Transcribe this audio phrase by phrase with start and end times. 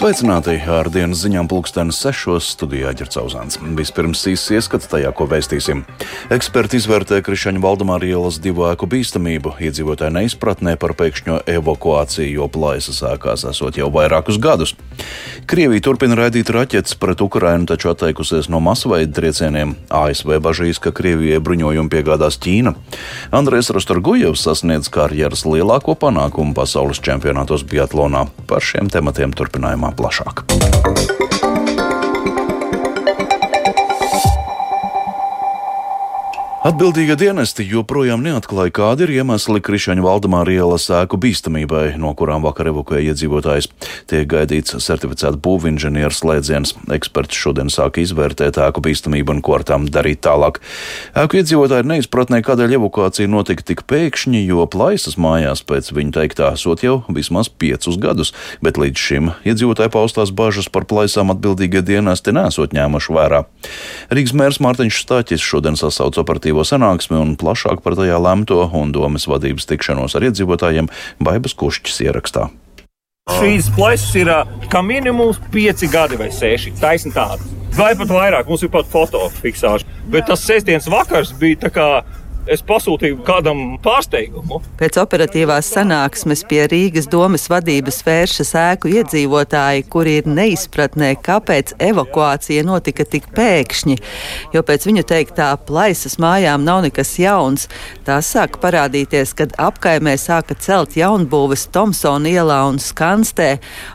[0.00, 3.58] Sveicināti ar dienas ziņām pulkstenes sešos studijā ģercauzāns.
[3.76, 5.82] Vispirms īsts ieskats tajā, ko vēstīsim.
[6.32, 13.02] Eksperti izvērtē Krišaņa Valdemāra ielas divu ēku bīstamību, iedzīvotāju neizpratnē par pēkšņo evakuāciju, jo plaisas
[13.10, 14.72] ēkās esot jau vairākus gadus.
[15.44, 19.76] Krievija turpina raidīt raķetes pret Ukrainu, taču atteikusies no masveida triecieniem.
[19.92, 22.72] ASV bažīs, ka Krievijai bruņojumu piegādās Ķīna.
[23.36, 28.30] Andrēs Rostorgujevs sasniedz karjeras lielāko panākumu pasaules čempionātos Biatlonā.
[28.48, 30.44] Par šiem tematiem turpinājumā plašāk.
[36.60, 42.68] Atbildīgie dienesti joprojām neatklāja, kādi ir iemesli Krišaņa Valdemāra ielas ēku bīstamībai, no kurām vakar
[42.68, 43.70] evakuēja iedzīvotājs.
[44.12, 46.74] Tiek gaidīts certificēta būvinženieru slēdziens.
[46.92, 50.60] Eksperts šodien sāka izvērtēt ēku bīstamību un ko ar tām darīt tālāk.
[51.16, 56.84] Ēku iedzīvotāji neizpratnē, kādēļ evakuācija notika tik pēkšņi, jo plaisas mājās pēc viņa teiktā sot
[56.84, 62.76] jau vismaz piecus gadus, bet līdz šim iedzīvotāji paustās bažas par plaisām atbildīgie dienesti nesot
[62.76, 63.42] ņēmuši vērā.
[64.12, 68.92] Rīgas mērs Mārtiņš Stāķis šodien sasauca operatīvu operatīvo sanāksmi un plašāk par tajā lemto un
[68.92, 70.90] domas vadības tikšanos ar iedzīvotājiem
[71.22, 72.50] Baibas Kušķis ierakstā.
[73.30, 74.28] Šīs plaisas ir
[74.70, 76.74] kā minimums pieci gadi vai seši.
[76.80, 77.46] Taisni tādas.
[77.76, 79.86] Vai pat vairāk, mums ir pat fotofiksācija.
[80.10, 81.86] Bet tas sestdienas vakars bija tā kā
[82.50, 84.60] es pasūtīju kādam pārsteigumu.
[84.80, 92.64] Pēc operatīvās sanāksmes pie Rīgas domas vadības vēršas ēku iedzīvotāji, kuri ir neizpratnē, kāpēc evakuācija
[92.66, 93.96] notika tik pēkšņi,
[94.54, 97.68] jo pēc viņu teiktā plaisas mājām nav nekas jauns.
[98.06, 103.50] Tās sāka parādīties, kad apkaimē sāka celt jaunbūves Tomsona ielā un Skanstē,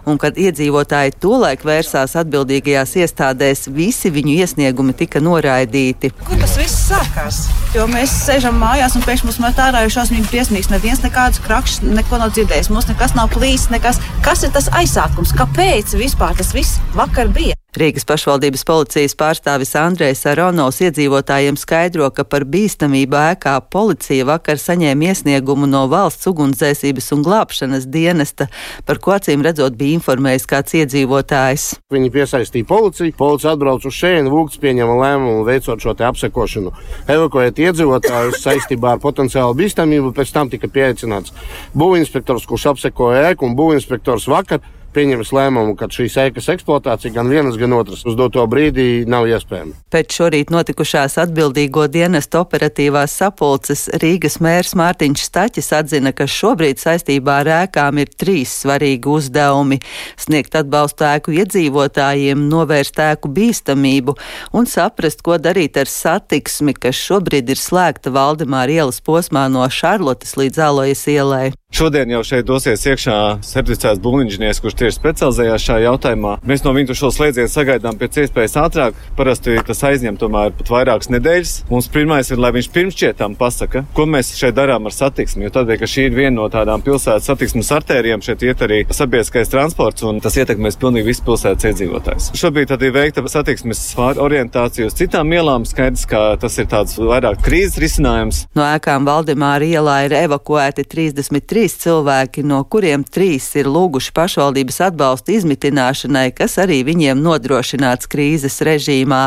[0.08, 6.14] un kad iedzīvotāji tolaik vērsās atbildīgajās iestādēs, visi viņu iesniegumi tika noraidīti.
[6.24, 7.44] Kur tas viss sākās?
[7.76, 10.70] Jo mēs sēžam sēžam mājās un pēkšņi mums met ārā jau šausmīgi briesmīgs.
[10.70, 12.70] Neviens nekādus krakšus neko nav dzirdējis.
[12.70, 13.98] Mums nekas nav plīsis, nekas.
[14.22, 15.34] Kas ir tas aizsākums?
[15.34, 17.58] Kāpēc vispār tas viss vakar bija?
[17.76, 25.10] Rīgas pašvaldības policijas pārstāvis Andrejs Aronovs iedzīvotājiem skaidro, ka par bīstamību ēkā policija vakar saņēma
[25.10, 28.48] iesniegumu no valsts ugunsdzēsības un glābšanas dienesta,
[28.88, 31.66] par ko acīm redzot bija informējis kāds iedzīvotājs.
[31.92, 36.72] Viņi piesaistīja policiju, policija atbrauc uz šejienu, Vūks pieņēma lēmumu veicot šo apsekošanu,
[37.12, 41.36] evakuēt iedzīvotājus saistībā ar potenciālu bīstamību, pēc tam tika pieaicināts
[41.76, 44.64] būvinspektors, kurš apsekoja ēku un būvinspektors vakar
[44.96, 49.76] pieņems lēmumu, ka šīs ēkas eksploatācija gan vienas, gan otras uz doto brīdi nav iespējama.
[49.92, 57.42] Pēc šorīt notikušās atbildīgo dienestu operatīvās sapulces Rīgas mērs Mārtiņš Staķis atzina, ka šobrīd saistībā
[57.44, 59.82] ar ēkām ir trīs svarīgi uzdevumi-
[60.26, 64.16] sniegt atbalstu ēku iedzīvotājiem, novērst ēku bīstamību
[64.54, 70.36] un saprast, ko darīt ar satiksmi, kas šobrīd ir slēgta Valdemāra ielas posmā no Šarlotes
[70.40, 71.54] līdz Alojas ielai.
[71.76, 76.36] Šodien jau šeit dosies iekšā certificēts būvniecības, kurš tieši specializējās šajā jautājumā.
[76.46, 78.98] Mēs no viņa šo slēdzienu sagaidām pēc iespējas ātrāk.
[79.18, 81.54] Parasti tas aizņem tomēr pat vairākas nedēļas.
[81.72, 85.48] Mums pirmais ir, lai viņš pirms šķietām pasaka, ko mēs šeit darām ar satiksmi.
[85.48, 89.52] Jo tādēļ, ka šī ir viena no tādām pilsētas satiksmes artērijām, šeit iet arī sabiedriskais
[89.52, 92.30] transports, un tas ietekmēs pilnīgi visu pilsētas iedzīvotājus.
[92.38, 95.66] Šobrīd tad ir veikta satiksmes orientācija uz citām ielām.
[95.66, 98.46] Skaidrs, ka tas ir tāds vairāk krīzes risinājums.
[98.58, 104.75] No ēkām Valdemāra ielā ir evakuēti 33 trīs cilvēki, no kuriem trīs ir lūguši pašvaldības
[104.84, 109.22] atbalstu izmitināšanai, kas arī viņiem nodrošināts krīzes režīmā.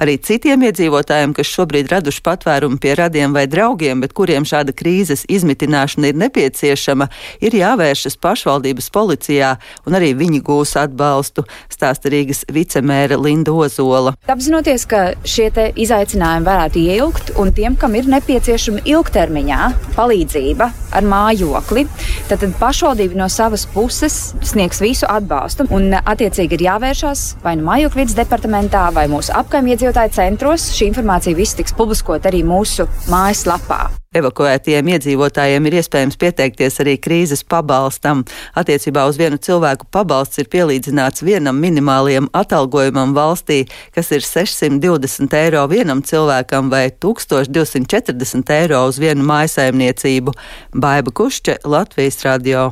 [0.00, 5.26] Arī citiem iedzīvotājiem, kas šobrīd raduši patvērumu pie radiem vai draugiem, bet kuriem šāda krīzes
[5.28, 7.08] izmitināšana ir nepieciešama,
[7.40, 14.14] ir jāvēršas pašvaldības policijā, un arī viņi gūs atbalstu, stāsta Rīgas vicemēra Linda Ozola.
[14.30, 21.86] Apzinoties, ka šie izaicinājumi varētu ieilgt, un tiem, kam ir nepieciešama ilgtermiņā palīdzība ar mājokli.
[22.30, 25.68] Tad, tad pašvaldība no savas puses sniegs visu atbalstu.
[25.74, 30.70] Un, attiecīgi, ir jāvēršās vai nu mājokļu vidas departamentā, vai mūsu apkaimniecību centros.
[30.76, 34.05] Šī informācija viss tiks publiskot arī mūsu mājaslapā.
[34.16, 38.24] Evakuētiem iedzīvotājiem ir iespējams pieteikties arī krīzes pabalstam.
[38.56, 43.64] Attiecībā uz vienu cilvēku pabalsts ir pielīdzināts vienam minimālajam atalgojumam valstī,
[43.94, 50.36] kas ir 620 eiro vienam cilvēkam vai 1240 eiro uz vienu mājasaimniecību.
[50.76, 52.70] Baiba Kušķe, Latvijas radio.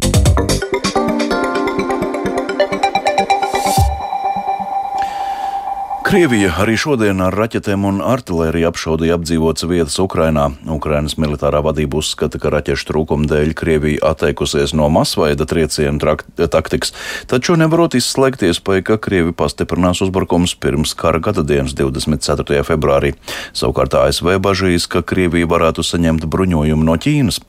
[6.05, 10.51] Krievija arī šodien ar raķetēm un artēriju apšaudīja apdzīvotas vietas Ukrainā.
[10.69, 16.93] Ukrainas militārā vadība uzskata, ka raķešu trūkuma dēļ Krievija atteikusies no masveida triecienu taktikas,
[17.31, 22.61] taču nevarot izslēgt iespēju, ka Krievi pastiprinās uzbrukums pirms kara gada dienas 24.
[22.69, 23.15] februārī.
[23.57, 27.41] Savukārt ASV bažīs, ka Krievija varētu saņemt bruņojumu no Ķīnas.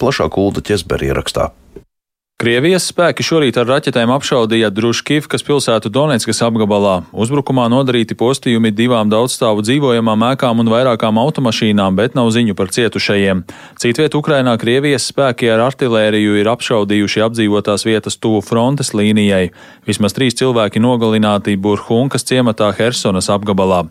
[0.00, 1.50] Plašāk Ulda Ķesberi ierakstā.
[2.38, 6.92] Krievijas spēki šorīt ar raķetēm apšaudīja Druškivkas pilsētu Donetskas apgabalā.
[7.10, 13.40] Uzbrukumā nodarīti postījumi divām daudzstāvu dzīvojamām ēkām un vairākām automašīnām, bet nav ziņu par cietušajiem.
[13.82, 19.48] Citviet Ukrainā Krievijas spēki ar artilēriju ir apšaudījuši apdzīvotās vietas tuvu frontes līnijai.
[19.90, 23.88] Vismaz trīs cilvēki nogalināti Burhunkas ciematā Hersonas apgabalā.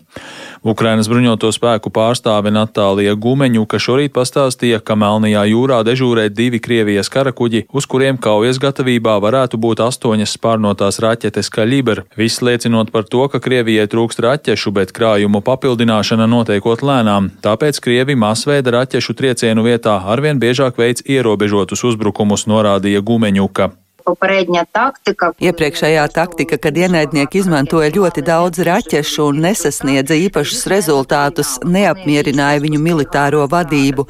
[0.64, 7.66] Ukrainas bruņoto spēku pārstāve Natālija Gumeņuka šorīt pastāstīja, ka Melnajā jūrā dežūrē divi Krievijas karakuģi,
[7.76, 13.40] uz kuriem kaujas gatavībā varētu būt astoņas spārnotās raķetes Kaliber, viss liecinot par to, ka
[13.42, 17.32] Krievijai trūkst raķešu, bet krājumu papildināšana notiekot lēnām.
[17.42, 23.72] Tāpēc Krievi masveida raķešu triecienu vietā arvien biežāk veids ierobežotus uzbrukumus, norādīja Gumeņuka.
[24.08, 25.32] Popareģņa taktika.
[25.44, 33.44] Iepriekšējā taktika, kad ienaidnieki izmantoja ļoti daudz raķešu un nesasniedza īpašus rezultātus, neapmierināja viņu militāro
[33.52, 34.06] vadību.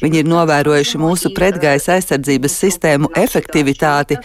[0.00, 4.18] Viņi ir novērojuši mūsu pretgaisa aizsardzības sistēmu efektivitāti,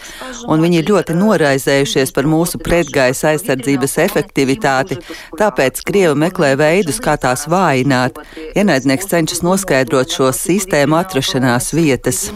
[0.48, 5.00] un viņi ir ļoti noraizējušies par mūsu pretgaisa aizsardzības efektivitāti.
[5.40, 8.20] Tāpēc Krievi meklē veidus, kā tās vājināt.
[8.56, 12.28] Ienaidnieks cenšas noskaidrot šo sistēmu atrašanās vietas.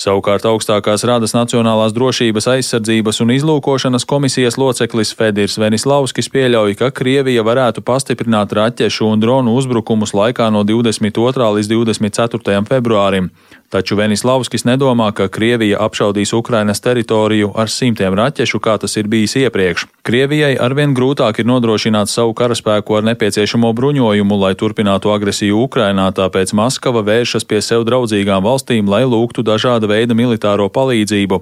[0.00, 7.44] Savukārt augstākās Rādas Nacionālās drošības aizsardzības un izlūkošanas komisijas loceklis Fedirs Venislavskis pieļauj, ka Krievija
[7.44, 11.50] varētu pastiprināt raķešu un dronu uzbrukumus laikā no 22.
[11.58, 12.62] līdz 24.
[12.70, 13.28] februārim.
[13.70, 19.36] Taču Venislavskis nedomā, ka Krievija apšaudīs Ukrainas teritoriju ar simtiem raķešu, kā tas ir bijis
[19.38, 19.84] iepriekš.
[20.02, 26.50] Krievijai arvien grūtāk ir nodrošināt savu karaspēku ar nepieciešamo bruņojumu, lai turpinātu agresiju Ukrainā, tāpēc
[26.58, 31.38] Maskava vēršas pie sev draudzīgām valstīm, lai lūgtu dažāda veida militāro palīdzību.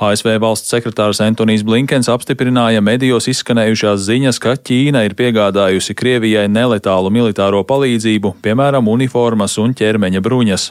[0.00, 7.12] ASV valsts sekretārs Antonijs Blinkens apstiprināja medijos izskanējušās ziņas, ka Ķīna ir piegādājusi Krievijai neletālu
[7.14, 10.64] militāro palīdzību, piemēram, uniformas un ķermeņa bruņas.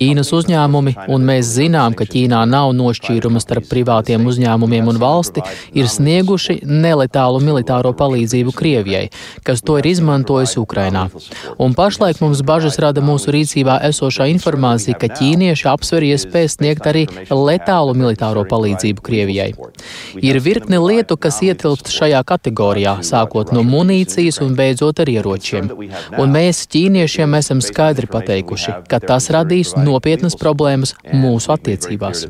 [0.00, 5.44] Ķīnas uzņēmumi, un mēs zinām, ka Ķīnā nav nošķīruma starp privātiem uzņēmumiem un valsti,
[5.78, 9.04] ir snieguši neletālu militāro palīdzību Krievijai,
[9.46, 11.06] kas to ir izmantojusi Ukrainā.
[11.62, 17.06] Un pašlaik mums bažas rada mūsu rīcībā esošā informācija, ka ķīnieši apsver iespēju sniegt arī
[17.30, 19.52] letālu reālu militāro palīdzību Krievijai.
[20.22, 25.70] Ir virkne lietu, kas ietilpst šajā kategorijā, sākot no munīcijas un beidzot ar ieročiem.
[26.18, 32.26] Un mēs, ķīniešiem, esam skaidri pateikuši, ka tas radīs nopietnas problēmas mūsu attiecībās.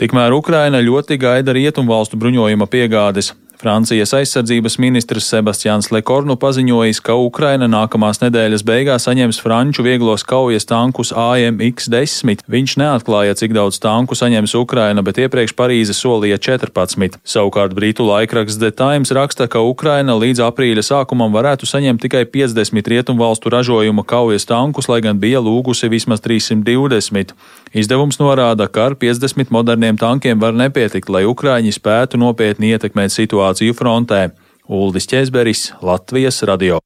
[0.00, 3.34] Tikmēr Ukraina ļoti gaida rietumvalstu bruņojuma piegādes.
[3.60, 10.64] Francijas aizsardzības ministrs Sebastians Lekornu paziņojis, ka Ukraina nākamās nedēļas beigās saņems franču vieglos kaujas
[10.64, 12.46] tankus AMX-10.
[12.48, 17.18] Viņš neatklāja, cik daudz tanku saņems Ukraina, bet iepriekš Parīze solīja 14.
[17.20, 22.88] Savukārt Britu laikraksts The Times raksta, ka Ukraina līdz aprīļa sākumam varētu saņemt tikai 50
[22.94, 27.36] rietumvalstu ražojuma kaujas tankus, lai gan bija lūgusi vismaz 320.
[27.76, 33.49] Izdevums norāda, ka ar 50 moderniem tankiem var nepietikt, lai Ukraiņi spētu nopietni ietekmēt situāciju
[33.50, 34.30] situāciju frontē.
[34.68, 36.78] Uldis Česberis, Latvijas radio.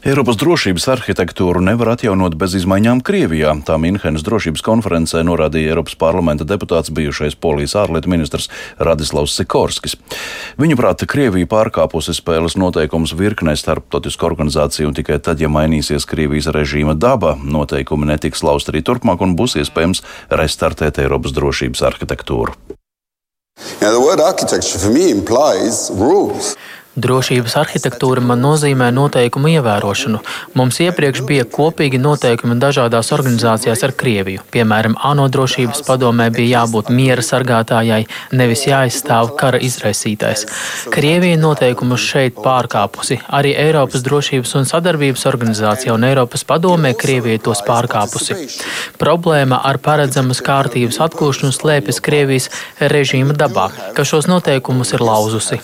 [0.00, 3.52] Eiropas drošības arhitektūru nevar atjaunot bez izmaiņām Krievijā.
[3.68, 8.48] Tā Minhenes drošības konferencē norādīja Eiropas parlamenta deputāts bijušais polijas ārlietu ministrs
[8.78, 9.98] Radislavs Sikorskis.
[10.56, 16.96] Viņuprāt, Krievija pārkāpusi spēles noteikumus virknē starptautisku organizāciju, un tikai tad, ja mainīsies Krievijas režīma
[16.96, 20.00] daba, noteikumi netiks laust arī turpmāk un būs iespējams
[20.32, 22.79] restartēt Eiropas drošības arhitektūru.
[23.80, 26.56] Now, the word architecture for me implies rules.
[27.00, 30.18] Drošības arhitektūra man nozīmē noteikumu ievērošanu.
[30.58, 34.42] Mums iepriekš bija kopīgi noteikumi dažādās organizācijās ar Krieviju.
[34.52, 38.02] Piemēram, ANO drošības padomē bija jābūt miera sargātājai,
[38.36, 40.44] nevis jāizstāv kara izraisītājs.
[40.92, 43.20] Krievija noteikumus šeit pārkāpusi.
[43.38, 48.36] Arī Eiropas drošības un sadarbības organizācija un Eiropas padomē Krievija tos pārkāpusi.
[49.00, 52.50] Problēma ar paredzamas kārtības atgūšanu slēpjas Krievijas
[52.92, 55.60] režīma dabā, ka šos noteikumus ir lauzusi.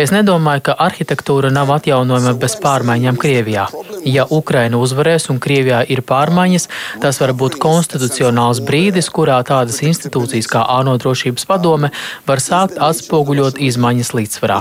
[0.00, 3.66] Es nedomāju, ka arhitektūra nav atjaunojama bez pārmaiņām Krievijā.
[4.08, 6.68] Ja Ukraina uzvarēs un Krievijā ir pārmaiņas,
[7.04, 11.92] tas var būt konstitucionāls brīdis, kurā tādas institūcijas kā ANO drošības padome
[12.26, 14.60] var sākt atspoguļot izmaiņas līdzsvarā.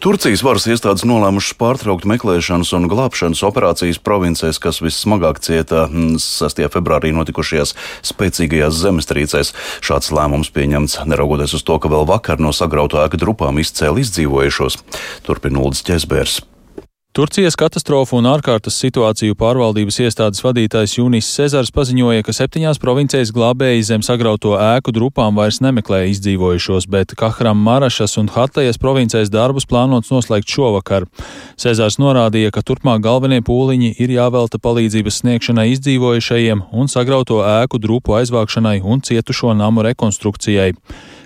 [0.00, 6.22] Turcijas varas iestādes nolēmušas pārtraukt meklēšanas un glābšanas operācijas provincēs, kas vissmagāk cieta 6.
[6.24, 7.74] Mm, februārī notikušajās
[8.08, 9.52] spēcīgajās zemestrīcēs.
[9.84, 14.80] Šāds lēmums pieņemts neraugoties uz to, ka vēl vakar no sagrautu ēku drupām izcēla izdzīvojušos.
[15.28, 16.40] Turpina Uldis Ķesbērs.
[17.10, 23.82] Turcijas katastrofu un ārkārtas situāciju pārvaldības iestādes vadītājs Junis Cezars paziņoja, ka septiņās provincēs glābēji
[23.88, 30.14] zem sagrauto ēku drupām vairs nemeklē izdzīvojušos, bet Kahram Marašas un Hatlejas provincēs darbus plānots
[30.14, 31.08] noslēgt šovakar.
[31.58, 38.20] Cezars norādīja, ka turpmāk galvenie pūliņi ir jāvelta palīdzības sniegšanai izdzīvojušajiem un sagrauto ēku drupu
[38.22, 40.76] aizvākšanai un cietušo namu rekonstrukcijai.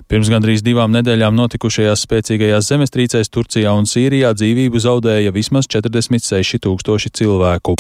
[0.09, 7.15] Pirms gandrīz divām nedēļām notikušajās spēcīgajās zemestrīcēs Turcijā un Sīrijā dzīvību zaudēja vismaz 46 tūkstoši
[7.21, 7.79] cilvēku.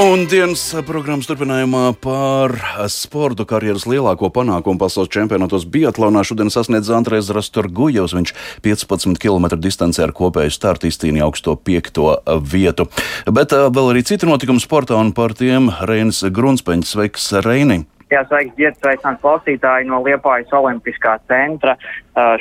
[0.00, 2.54] Un dienas programmas turpinājumā par
[2.88, 8.14] sportu karjeras lielāko panākumu pasaules čempionātos Biatlonā šodien sasniedz Andrēs Rastorgujevs.
[8.16, 8.32] Viņš
[8.64, 12.88] 15 km distancē ar kopēju startu izcīnīja augsto piekto vietu.
[13.28, 16.94] Bet vēl arī citi notikumi sportā un par tiem Reinis Grunspeņš.
[16.94, 17.82] Sveiks, Reini!
[18.08, 21.76] Jā, sveiks, ģērts, sveicināti klausītāji no Liepājas Olimpiskā centra.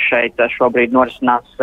[0.07, 1.59] Šeit šobrīd norisinās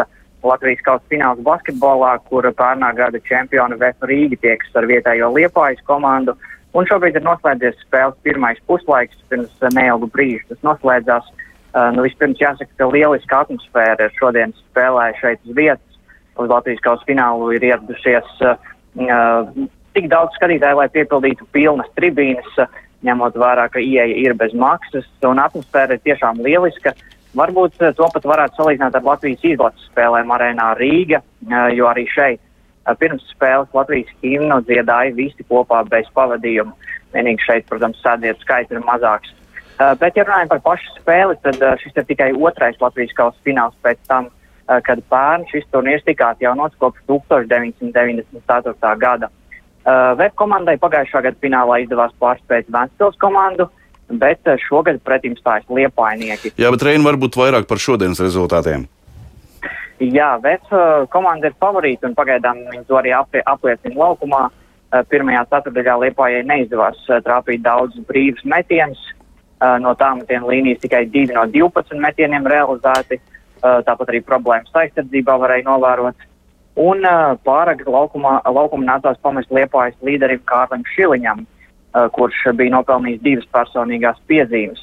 [0.47, 6.37] Latvijas kausa fināls basketbolā, kur pērnā gada čempioni Vēfa Rīga tieks ar vietējo Liepājas komandu.
[6.76, 11.29] Un šobrīd ir noslēdzies spēles pirmais puslaiks, pirms neilgu brīžu tas noslēdzās.
[11.76, 15.99] Uh, nu, vispirms jāsaka, ka lieliska atmosfēra šodien spēlē šeit uz vietas.
[16.41, 19.50] Uz Latvijas kausa finālu ir ieradušies uh,
[19.97, 22.49] tik daudz skatītāju, lai piepildītu pilnas tribīnes,
[23.05, 26.93] ņemot vērā, ka ieeja ir bez maksas, atmosfēra ir tiešām lieliska.
[26.97, 31.88] Uh, Varbūt eh, to pat varētu salīdzināt ar Latvijas izlases spēlēm arēnā Rīga, eh, jo
[31.90, 36.73] arī šeit eh, pirms spēles Latvijas himnu dziedāja visi kopā bez pavadījuma.
[37.12, 39.33] Vienīgi šeit, protams, sēdietu skaits ir mazāks.
[39.76, 43.99] Bet, ja runājam par pašu spēli, tad šis ir tikai otrais Latvijas kausa fināls pēc
[44.09, 44.31] tam,
[44.66, 48.93] kad pērn šis turnīrs tika atjaunots kopš 1994.
[49.02, 49.28] gada.
[50.16, 53.69] Web komandai pagājušā gada finālā izdevās pārspēt Vēncpils komandu,
[54.11, 56.55] bet eh, šogad pretim stājas liepainieki.
[56.61, 58.87] Jā, bet Reina varbūt vairāk par šodienas rezultātiem.
[59.97, 64.43] Jā, Vēs uh, komanda ir favorīta un pagaidām viņi to arī aplie, apliecina laukumā.
[64.93, 69.01] Uh, pirmajā ceturdaļā Liepājai neizdevās uh, trāpīt daudz brīvus metienus.
[69.57, 73.23] Uh, no tām metienu līnijas tikai 2 no 12 metieniem realizēti.
[73.57, 76.29] Uh, tāpat arī problēmas aizsardzībā varēja novērot.
[76.77, 81.41] Un uh, pārāk laukumā, laukumā nācās pamest Liepājas līderim Kārlim Šiliņam.
[81.41, 81.56] Eh,
[82.12, 84.83] kurš bija nopelnījis divas personīgās piezīmes.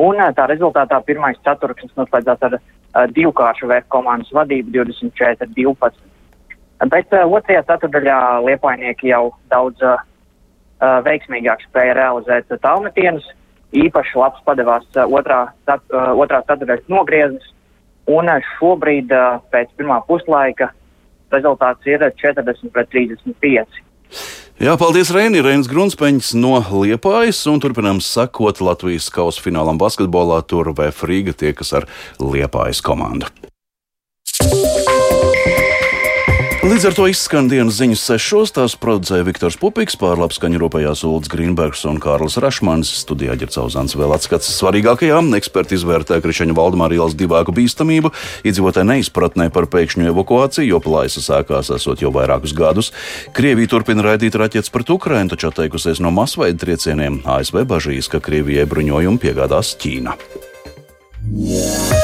[0.00, 6.00] Un tā rezultātā pirmais ceturksnis noslēdzās ar divkāršu VF komandas vadību 24-12.
[6.90, 10.00] Bet otrajā ceturdaļā liepainieki jau daudz uh,
[11.06, 13.28] veiksmīgāk spēja realizēt tālmetienus.
[13.72, 17.52] Īpaši labs padevās uh, otrā, uh, otrā ceturdaļas nogrieznis.
[18.10, 18.26] Un
[18.56, 19.12] šobrīd
[19.52, 20.72] pēc pirmā puslaika
[21.30, 24.41] rezultāts ir 40 pret 35.
[24.62, 25.40] Jā, paldies, Reini.
[25.42, 30.38] Reinis Grunspeņš no Liepājas turpinām sakot Latvijas kausa finālam basketbolā.
[30.46, 31.88] Tur VF Rīga tiekas ar
[32.22, 33.26] Liepājas komandu.
[36.62, 38.52] Līdz ar to izskan dienas ziņas sešos.
[38.54, 42.92] Tās producēja Viktors Pupiks, pārlaps skaņu rūpējās Ulds Grīnbergs un Kārlis Rašmans.
[43.00, 45.32] Studijā ģercauzāns vēl atskats svarīgākajām.
[45.40, 48.12] Eksperti izvērtē Krišaņa Valdemāra ielas divāku bīstamību,
[48.46, 52.92] iedzīvotāju neizpratnē par pēkšņu evakuāciju, jo plājas sākās esot jau vairākus gadus.
[53.34, 57.24] Krievija turpina raidīt raķetes pret Ukrainu, taču atteikusies no masveida triecieniem.
[57.26, 60.14] ASV bažīs, ka Krievijai bruņojumu piegādās Ķīna.
[61.32, 62.01] Yeah.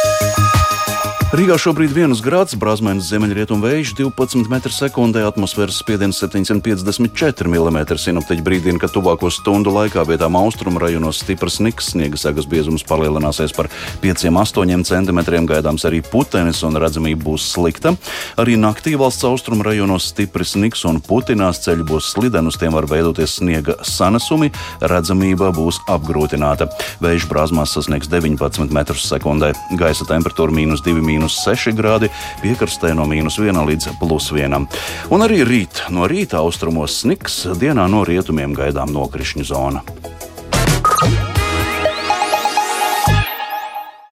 [1.28, 7.76] Rīgā šobrīd ir 1 grāds, brāzmēnas ziemeļrietumu vējš 12 m2, atmosfēras spiediens 754 mm.
[8.00, 13.52] Sinoptiķi brīdina, ka tuvāko stundu laikā vietām austrumu rajonos stiprs niks, sniega segas biezums palielināsies
[13.52, 13.68] par
[14.00, 15.20] 5-8 cm,
[15.50, 17.92] gaidāms arī putenis un redzamība būs slikta.
[18.40, 22.88] Arī naktī valsts austrumu rajonos stiprs niks un putinās ceļi būs slideni, uz tiem var
[22.88, 24.49] veidoties sniega sanesumi,
[24.80, 26.73] redzamība būs apgrūtināta.
[27.04, 32.10] Vējš brāzmās sasniegs 19 m2, gaisa temperatūra mīnus 2 m mīnus 6 grādi,
[32.42, 34.68] piekrastē no mīnus 1 līdz plus 1.
[35.10, 39.82] Un arī rīt no rīta austrumos sniks, dienā no rietumiem gaidām nokrišņu zona.